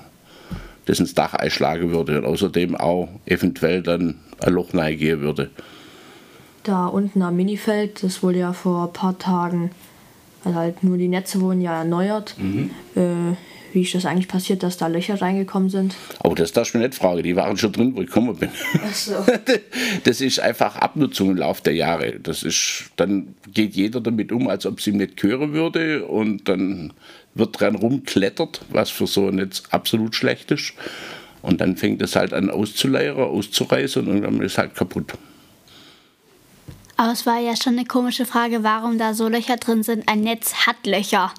das 0.85 0.99
ins 0.99 1.13
Dach 1.13 1.33
einschlagen 1.33 1.91
würde 1.91 2.19
und 2.19 2.25
außerdem 2.25 2.75
auch 2.75 3.09
eventuell 3.25 3.81
dann 3.81 4.19
ein 4.39 4.53
Loch 4.53 4.73
reingehen 4.73 5.21
würde. 5.21 5.49
Da 6.63 6.87
unten 6.87 7.21
am 7.21 7.35
Minifeld, 7.35 8.03
das 8.03 8.21
wurde 8.21 8.39
ja 8.39 8.53
vor 8.53 8.87
ein 8.87 8.93
paar 8.93 9.17
Tagen, 9.17 9.71
also 10.43 10.57
halt 10.57 10.83
nur 10.83 10.97
die 10.97 11.07
Netze 11.07 11.41
wurden 11.41 11.61
ja 11.61 11.79
erneuert. 11.79 12.35
Mhm. 12.37 12.71
Äh, 12.95 13.35
wie 13.73 13.83
ist 13.83 13.95
das 13.95 14.05
eigentlich 14.05 14.27
passiert, 14.27 14.63
dass 14.63 14.77
da 14.77 14.87
Löcher 14.87 15.21
reingekommen 15.21 15.69
sind? 15.69 15.95
Aber 16.19 16.35
das 16.35 16.51
darfst 16.51 16.73
du 16.73 16.77
mir 16.77 16.87
nicht 16.87 16.97
fragen, 16.97 17.23
die 17.23 17.35
waren 17.35 17.57
schon 17.57 17.71
drin, 17.71 17.95
wo 17.95 18.01
ich 18.01 18.07
gekommen 18.07 18.35
bin. 18.35 18.49
Ach 18.83 18.93
so. 18.93 19.13
Das 20.03 20.19
ist 20.19 20.39
einfach 20.39 20.75
Abnutzung 20.75 21.31
im 21.31 21.37
Laufe 21.37 21.63
der 21.63 21.73
Jahre. 21.73 22.19
Das 22.19 22.43
ist, 22.43 22.91
dann 22.95 23.35
geht 23.53 23.75
jeder 23.75 24.01
damit 24.01 24.31
um, 24.31 24.47
als 24.47 24.65
ob 24.65 24.85
ihm 24.85 24.97
nicht 24.97 25.17
gehören 25.17 25.53
würde 25.53 26.05
und 26.05 26.47
dann 26.49 26.93
wird 27.33 27.59
dran 27.59 27.75
rumklettert, 27.75 28.61
was 28.69 28.89
für 28.89 29.07
so 29.07 29.27
ein 29.27 29.35
Netz 29.35 29.63
absolut 29.69 30.15
schlecht 30.15 30.51
ist. 30.51 30.73
Und 31.41 31.61
dann 31.61 31.77
fängt 31.77 32.01
es 32.01 32.15
halt 32.15 32.33
an 32.33 32.49
auszuleiern, 32.49 33.17
auszureißen 33.17 34.07
und 34.07 34.21
dann 34.21 34.41
ist 34.41 34.53
es 34.53 34.57
halt 34.57 34.75
kaputt. 34.75 35.13
Aber 37.01 37.13
es 37.13 37.25
war 37.25 37.39
ja 37.39 37.55
schon 37.55 37.79
eine 37.79 37.85
komische 37.85 38.27
Frage, 38.27 38.61
warum 38.61 38.99
da 38.99 39.15
so 39.15 39.27
Löcher 39.27 39.57
drin 39.57 39.81
sind. 39.81 40.07
Ein 40.07 40.21
Netz 40.21 40.53
hat 40.67 40.85
Löcher. 40.85 41.33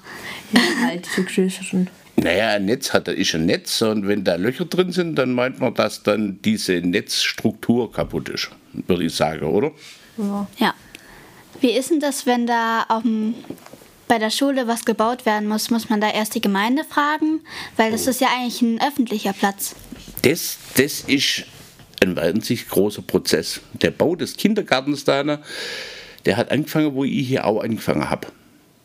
Ja, 0.51 0.61
halt 0.85 1.07
größeren. 1.15 1.89
Naja, 2.17 2.49
ein 2.49 2.65
Netz 2.65 2.91
hat, 2.91 3.07
ist 3.07 3.33
ein 3.33 3.45
Netz 3.45 3.81
und 3.81 4.05
wenn 4.05 4.25
da 4.25 4.35
Löcher 4.35 4.65
drin 4.65 4.91
sind, 4.91 5.15
dann 5.15 5.31
meint 5.31 5.61
man, 5.61 5.73
dass 5.73 6.03
dann 6.03 6.41
diese 6.41 6.73
Netzstruktur 6.73 7.89
kaputt 7.89 8.27
ist, 8.27 8.49
würde 8.73 9.05
ich 9.05 9.15
sagen, 9.15 9.45
oder? 9.45 9.71
Ja. 10.17 10.47
ja. 10.57 10.73
Wie 11.61 11.71
ist 11.71 11.91
denn 11.91 12.01
das, 12.01 12.25
wenn 12.25 12.45
da 12.45 12.83
auf 12.89 13.03
dem, 13.03 13.33
bei 14.09 14.19
der 14.19 14.31
Schule 14.31 14.67
was 14.67 14.83
gebaut 14.83 15.25
werden 15.25 15.47
muss? 15.47 15.69
Muss 15.69 15.89
man 15.89 16.01
da 16.01 16.09
erst 16.09 16.35
die 16.35 16.41
Gemeinde 16.41 16.83
fragen? 16.83 17.39
Weil 17.77 17.93
das 17.93 18.05
ist 18.07 18.19
ja 18.19 18.27
eigentlich 18.35 18.61
ein 18.61 18.81
öffentlicher 18.81 19.31
Platz. 19.31 19.75
Das, 20.23 20.57
das 20.75 20.99
ist 21.07 21.45
ein 22.03 22.15
wahnsinnig 22.15 22.69
großer 22.69 23.01
Prozess. 23.01 23.61
Der 23.81 23.91
Bau 23.91 24.15
des 24.15 24.37
Kindergartens 24.37 25.03
da, 25.03 25.39
der 26.25 26.37
hat 26.37 26.51
angefangen, 26.51 26.93
wo 26.93 27.03
ich 27.03 27.27
hier 27.27 27.45
auch 27.45 27.63
angefangen 27.63 28.09
habe 28.09 28.27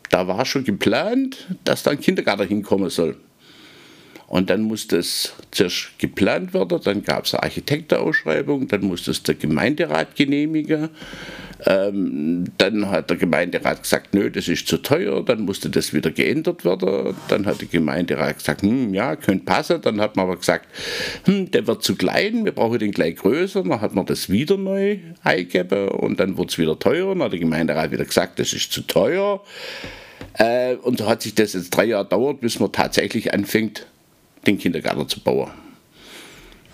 da 0.09 0.27
war 0.27 0.45
schon 0.45 0.63
geplant, 0.63 1.47
dass 1.63 1.83
da 1.83 1.91
ein 1.91 1.99
Kindergarten 1.99 2.47
hinkommen 2.47 2.89
soll. 2.89 3.15
Und 4.29 4.51
dann 4.51 4.61
musste 4.61 4.97
es 4.97 5.33
zuerst 5.49 5.97
geplant 5.97 6.53
werden, 6.53 6.79
dann 6.83 7.03
gab 7.03 7.25
es 7.25 7.33
eine 7.33 7.41
Architektenausschreibung, 7.41 8.67
dann 8.67 8.81
musste 8.81 9.09
es 9.09 9.23
der 9.23 9.33
Gemeinderat 9.33 10.15
genehmigen. 10.15 10.89
Ähm, 11.65 12.45
dann 12.59 12.89
hat 12.91 13.09
der 13.09 13.17
Gemeinderat 13.17 13.81
gesagt, 13.81 14.13
nö, 14.13 14.29
das 14.29 14.47
ist 14.47 14.67
zu 14.67 14.77
teuer, 14.77 15.25
dann 15.25 15.41
musste 15.41 15.71
das 15.71 15.93
wieder 15.93 16.11
geändert 16.11 16.63
werden. 16.63 17.15
Dann 17.27 17.47
hat 17.47 17.61
der 17.61 17.69
Gemeinderat 17.69 18.37
gesagt, 18.37 18.61
hm, 18.61 18.93
ja, 18.93 19.15
könnte 19.15 19.45
passen. 19.45 19.81
Dann 19.81 19.99
hat 19.99 20.15
man 20.15 20.27
aber 20.27 20.37
gesagt, 20.37 20.67
hm, 21.25 21.49
der 21.49 21.65
wird 21.65 21.81
zu 21.81 21.95
klein, 21.95 22.45
wir 22.45 22.51
brauchen 22.51 22.77
den 22.77 22.91
gleich 22.91 23.15
größer. 23.15 23.63
Dann 23.63 23.81
hat 23.81 23.95
man 23.95 24.05
das 24.05 24.29
wieder 24.29 24.57
neu 24.57 24.99
eingegeben 25.23 25.89
und 25.89 26.19
dann 26.19 26.37
wird 26.37 26.51
es 26.51 26.59
wieder 26.59 26.77
teurer. 26.77 27.15
Dann 27.15 27.23
hat 27.23 27.31
der 27.33 27.39
Gemeinderat 27.39 27.91
wieder 27.91 28.05
gesagt, 28.05 28.37
das 28.37 28.53
ist 28.53 28.71
zu 28.71 28.83
teuer. 28.83 29.41
Äh, 30.35 30.75
und 30.75 30.99
so 30.99 31.07
hat 31.07 31.23
sich 31.23 31.33
das 31.33 31.53
jetzt 31.53 31.71
drei 31.71 31.85
Jahre 31.85 32.07
dauert, 32.07 32.41
bis 32.41 32.59
man 32.59 32.71
tatsächlich 32.71 33.33
anfängt, 33.33 33.87
den 34.45 34.57
Kindergarten 34.57 35.07
zu 35.07 35.19
bauen. 35.19 35.51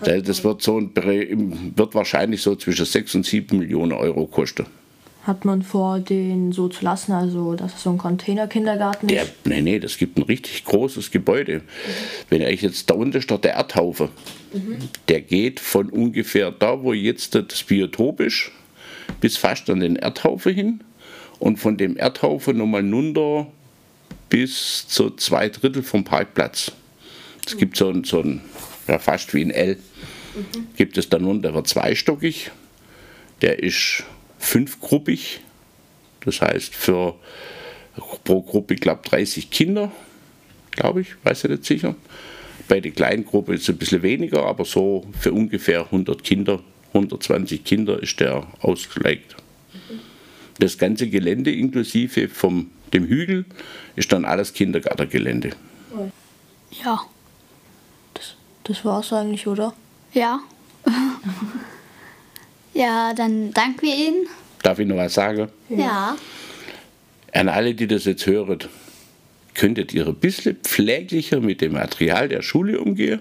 Das 0.00 0.44
wird, 0.44 0.60
so 0.60 0.78
ein, 0.78 0.92
wird 0.94 1.94
wahrscheinlich 1.94 2.42
so 2.42 2.54
zwischen 2.54 2.84
6 2.84 3.14
und 3.14 3.26
7 3.26 3.58
Millionen 3.58 3.92
Euro 3.92 4.26
kosten. 4.26 4.66
Hat 5.26 5.44
man 5.44 5.62
vor, 5.62 5.98
den 5.98 6.52
so 6.52 6.68
zu 6.68 6.84
lassen, 6.84 7.10
also 7.10 7.54
dass 7.54 7.74
es 7.74 7.82
so 7.82 7.90
ein 7.90 7.98
Container-Kindergarten 7.98 9.08
ist? 9.08 9.32
Nee, 9.44 9.60
nee, 9.60 9.80
das 9.80 9.98
gibt 9.98 10.18
ein 10.18 10.22
richtig 10.22 10.64
großes 10.64 11.10
Gebäude. 11.10 11.58
Mhm. 11.58 11.62
Wenn 12.28 12.42
ich 12.42 12.62
jetzt 12.62 12.88
da 12.90 12.94
unten 12.94 13.20
steht 13.20 13.42
der 13.42 13.54
Erdhaufe, 13.54 14.10
mhm. 14.52 14.76
der 15.08 15.22
geht 15.22 15.58
von 15.58 15.90
ungefähr 15.90 16.52
da, 16.52 16.80
wo 16.80 16.92
jetzt 16.92 17.34
das 17.34 17.64
Biotop 17.64 18.20
ist, 18.20 18.52
bis 19.20 19.36
fast 19.36 19.68
an 19.68 19.80
den 19.80 19.96
Erdhaufe 19.96 20.50
hin 20.50 20.84
und 21.40 21.56
von 21.56 21.76
dem 21.76 21.96
Erdhaufen 21.96 22.58
nochmal 22.58 22.88
runter 22.88 23.48
bis 24.28 24.86
zu 24.86 25.10
zwei 25.10 25.48
Drittel 25.48 25.82
vom 25.82 26.04
Parkplatz. 26.04 26.70
Es 27.46 27.56
gibt 27.56 27.76
so 27.76 27.88
ein, 27.88 28.04
so 28.04 28.20
ein 28.20 28.40
ja, 28.88 28.98
fast 28.98 29.32
wie 29.34 29.42
ein 29.42 29.50
L, 29.50 29.76
mhm. 30.34 30.66
gibt 30.76 30.98
es 30.98 31.08
dann 31.08 31.22
nun, 31.22 31.42
der 31.42 31.54
wird 31.54 31.68
zweistockig, 31.68 32.50
der 33.42 33.62
ist 33.62 34.04
fünfgruppig, 34.38 35.40
das 36.24 36.40
heißt 36.40 36.74
für 36.74 37.14
pro 38.24 38.42
Gruppe, 38.42 38.74
glaube 38.74 39.08
30 39.08 39.50
Kinder, 39.50 39.92
glaube 40.72 41.02
ich, 41.02 41.08
weiß 41.22 41.44
ich 41.44 41.50
nicht 41.50 41.64
sicher. 41.64 41.94
Bei 42.68 42.80
der 42.80 42.90
kleinen 42.90 43.24
Gruppe 43.24 43.54
ist 43.54 43.62
es 43.62 43.70
ein 43.70 43.78
bisschen 43.78 44.02
weniger, 44.02 44.44
aber 44.44 44.64
so 44.64 45.06
für 45.18 45.32
ungefähr 45.32 45.84
100 45.84 46.24
Kinder, 46.24 46.62
120 46.88 47.62
Kinder 47.62 48.02
ist 48.02 48.18
der 48.18 48.46
ausgelegt. 48.60 49.36
Mhm. 49.72 50.00
Das 50.58 50.76
ganze 50.78 51.08
Gelände 51.08 51.52
inklusive 51.52 52.28
vom, 52.28 52.70
dem 52.92 53.06
Hügel 53.06 53.44
ist 53.94 54.12
dann 54.12 54.24
alles 54.24 54.52
Kindergartengelände. 54.52 55.50
Ja. 56.84 57.06
Das, 58.66 58.84
war's 58.84 59.12
eigentlich, 59.12 59.46
oder? 59.46 59.74
Ja. 60.12 60.40
ja, 62.74 63.14
dann 63.14 63.52
danken 63.52 63.82
wir 63.82 63.94
Ihnen. 63.94 64.26
Darf 64.62 64.80
ich 64.80 64.86
noch 64.88 64.96
was 64.96 65.14
sagen? 65.14 65.48
Ja. 65.68 66.16
An 67.32 67.48
alle, 67.48 67.74
die 67.74 67.86
das 67.86 68.06
jetzt 68.06 68.26
hören, 68.26 68.58
könntet 69.54 69.94
ihr 69.94 70.06
ein 70.06 70.16
bisschen 70.16 70.56
pfleglicher 70.56 71.40
mit 71.40 71.60
dem 71.60 71.74
Material 71.74 72.28
der 72.28 72.42
Schule 72.42 72.80
umgehen? 72.80 73.20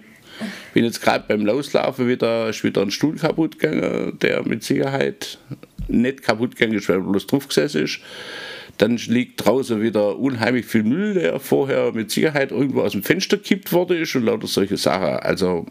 bin 0.73 0.83
jetzt 0.83 1.01
gerade 1.01 1.25
beim 1.27 1.45
Loslaufen 1.45 2.07
wieder, 2.07 2.49
ist 2.49 2.63
wieder 2.63 2.81
ein 2.81 2.91
Stuhl 2.91 3.15
kaputt 3.15 3.59
gegangen, 3.59 4.17
der 4.19 4.45
mit 4.47 4.63
Sicherheit 4.63 5.37
nicht 5.87 6.23
kaputt 6.23 6.55
gegangen 6.55 6.77
ist, 6.77 6.89
weil 6.89 6.97
er 6.97 7.01
bloß 7.01 7.27
drauf 7.27 7.47
gesessen 7.47 7.83
ist. 7.83 7.99
Dann 8.77 8.97
liegt 8.97 9.45
draußen 9.45 9.81
wieder 9.81 10.17
unheimlich 10.19 10.65
viel 10.65 10.83
Müll, 10.83 11.13
der 11.13 11.39
vorher 11.39 11.93
mit 11.93 12.11
Sicherheit 12.11 12.51
irgendwo 12.51 12.81
aus 12.81 12.91
dem 12.91 13.03
Fenster 13.03 13.37
gekippt 13.37 13.71
worden 13.71 13.97
ist 14.01 14.15
und 14.15 14.25
lauter 14.25 14.47
solche 14.47 14.75
Sachen. 14.75 15.19
Also, 15.19 15.65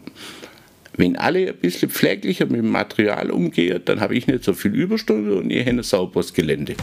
wenn 0.97 1.15
alle 1.15 1.49
ein 1.49 1.57
bisschen 1.57 1.89
pfleglicher 1.89 2.45
mit 2.45 2.57
dem 2.57 2.71
Material 2.71 3.29
umgehen, 3.29 3.81
dann 3.85 3.99
habe 3.99 4.15
ich 4.15 4.27
nicht 4.27 4.43
so 4.43 4.53
viel 4.53 4.73
Überstunde 4.73 5.35
und 5.35 5.51
ihr 5.51 5.59
habt 5.59 5.69
ein 5.69 5.83
sauberes 5.83 6.33
Gelände. 6.33 6.75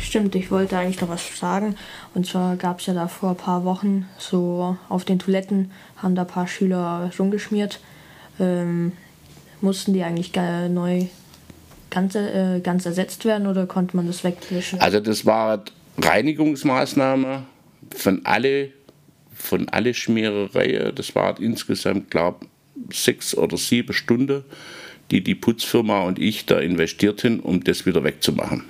Stimmt, 0.00 0.34
ich 0.34 0.50
wollte 0.50 0.78
eigentlich 0.78 1.00
noch 1.00 1.10
was 1.10 1.38
sagen. 1.38 1.76
Und 2.14 2.26
zwar 2.26 2.56
gab 2.56 2.80
es 2.80 2.86
ja 2.86 2.94
da 2.94 3.08
vor 3.08 3.30
ein 3.30 3.36
paar 3.36 3.64
Wochen 3.64 4.08
so 4.18 4.76
auf 4.88 5.04
den 5.04 5.18
Toiletten 5.18 5.70
haben 5.96 6.14
da 6.14 6.22
ein 6.22 6.28
paar 6.28 6.48
Schüler 6.48 7.10
rumgeschmiert. 7.18 7.80
Ähm, 8.40 8.92
mussten 9.60 9.92
die 9.92 10.02
eigentlich 10.02 10.32
neu 10.70 11.06
ganz, 11.90 12.14
äh, 12.14 12.60
ganz 12.60 12.86
ersetzt 12.86 13.24
werden 13.24 13.46
oder 13.46 13.66
konnte 13.66 13.96
man 13.96 14.06
das 14.06 14.24
wegwischen? 14.24 14.80
Also 14.80 15.00
das 15.00 15.26
war 15.26 15.64
Reinigungsmaßnahme 15.98 17.44
von 17.94 18.20
alle, 18.24 18.70
von 19.34 19.68
alle 19.68 19.94
Schmierereien. 19.94 20.94
Das 20.94 21.14
war 21.14 21.40
insgesamt, 21.40 22.10
glaube 22.10 22.46
sechs 22.92 23.36
oder 23.36 23.56
sieben 23.56 23.92
Stunden, 23.92 24.44
die 25.10 25.22
die 25.22 25.34
Putzfirma 25.34 26.02
und 26.02 26.18
ich 26.18 26.46
da 26.46 26.58
investierten, 26.58 27.40
um 27.40 27.64
das 27.64 27.86
wieder 27.86 28.04
wegzumachen. 28.04 28.64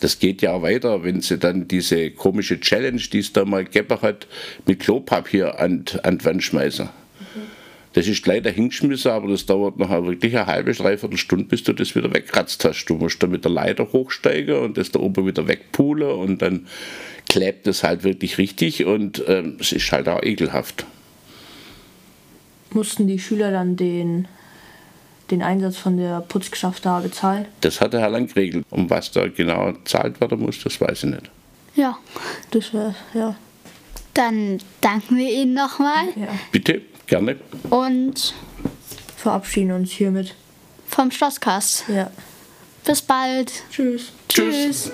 Das 0.00 0.18
geht 0.18 0.42
ja 0.42 0.60
weiter, 0.62 1.04
wenn 1.04 1.20
sie 1.20 1.38
dann 1.38 1.68
diese 1.68 2.10
komische 2.10 2.58
Challenge, 2.58 3.00
die 3.00 3.20
es 3.20 3.32
da 3.32 3.44
mal 3.44 3.64
gegeben 3.64 4.02
hat, 4.02 4.26
mit 4.66 4.80
Klopapier 4.80 5.60
an, 5.60 5.84
an 6.02 6.18
die 6.18 6.24
Wand 6.24 6.42
schmeißen. 6.42 6.88
Das 7.94 8.06
ist 8.06 8.26
leider 8.26 8.50
hingeschmissen, 8.50 9.10
aber 9.10 9.28
das 9.28 9.44
dauert 9.44 9.78
noch 9.78 9.90
wirklich 9.90 10.36
eine 10.36 10.46
halbe, 10.46 10.72
dreiviertel 10.72 11.18
Stunde, 11.18 11.44
bis 11.44 11.62
du 11.62 11.72
das 11.72 11.94
wieder 11.94 12.12
wegkratzt 12.12 12.64
hast. 12.64 12.86
Du 12.86 12.94
musst 12.94 13.22
da 13.22 13.26
mit 13.26 13.44
der 13.44 13.50
Leiter 13.52 13.92
hochsteigen 13.92 14.56
und 14.56 14.76
das 14.78 14.90
da 14.90 14.98
oben 15.00 15.26
wieder 15.26 15.46
wegpulen 15.46 16.10
und 16.10 16.40
dann 16.40 16.66
klebt 17.28 17.66
es 17.66 17.82
halt 17.82 18.04
wirklich 18.04 18.38
richtig 18.38 18.84
und 18.84 19.22
ähm, 19.28 19.56
es 19.60 19.72
ist 19.72 19.90
halt 19.92 20.08
auch 20.08 20.22
ekelhaft. 20.22 20.86
Mussten 22.70 23.06
die 23.06 23.18
Schüler 23.18 23.50
dann 23.50 23.76
den, 23.76 24.26
den 25.30 25.42
Einsatz 25.42 25.76
von 25.76 25.96
der 25.98 26.20
Putzkraft 26.20 26.86
da 26.86 27.00
bezahlen? 27.00 27.46
Das 27.60 27.80
hat 27.80 27.92
der 27.92 28.00
Herr 28.00 28.10
Lang 28.10 28.26
geregelt. 28.28 28.64
Um 28.70 28.88
was 28.88 29.10
da 29.12 29.28
genau 29.28 29.72
gezahlt 29.72 30.20
werden 30.20 30.40
muss, 30.40 30.62
das 30.62 30.80
weiß 30.80 31.04
ich 31.04 31.10
nicht. 31.10 31.30
Ja, 31.74 31.98
Das 32.50 32.72
wäre, 32.74 32.94
ja. 33.14 33.34
dann 34.14 34.58
danken 34.80 35.16
wir 35.16 35.30
Ihnen 35.30 35.54
nochmal 35.54 36.06
ja. 36.16 36.28
Bitte, 36.50 36.82
gerne. 37.12 37.36
und 37.70 38.34
Verabschieden 39.16 39.72
uns 39.72 39.90
hiermit. 39.92 40.34
vom 40.88 41.10
Schlosskast. 41.10 41.84
Ja. 41.88 42.10
Bis 42.84 43.02
bald. 43.02 43.52
Tschüss. 43.70 44.12
Tschüss. 44.28 44.54
Tschüss. 44.54 44.92